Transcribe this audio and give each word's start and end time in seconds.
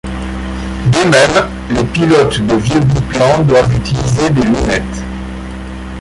De 0.91 1.09
même, 1.11 1.47
les 1.69 1.83
pilotes 1.83 2.41
de 2.47 2.55
vieux 2.55 2.79
biplans 2.79 3.43
doivent 3.43 3.77
utiliser 3.77 4.31
des 4.31 4.41
lunettes. 4.41 5.03